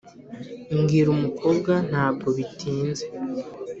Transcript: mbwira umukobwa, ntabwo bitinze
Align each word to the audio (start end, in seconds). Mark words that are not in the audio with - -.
mbwira 0.77 1.07
umukobwa, 1.15 1.71
ntabwo 1.89 2.27
bitinze 2.37 3.05